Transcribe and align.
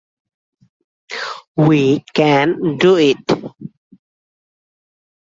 We 1.57 1.83
can 2.15 2.47
do 2.79 2.91
it! 3.09 3.25